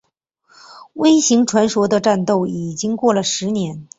[0.93, 3.87] 微型传说的战斗已经过了十年。